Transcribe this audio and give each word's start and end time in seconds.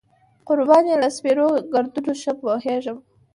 قربان 0.47 0.83
یې 0.89 0.95
له 1.01 1.09
سپېرو 1.17 1.47
ګردونو 1.73 2.13
شم، 2.21 2.35
پوهېږې. 2.43 2.93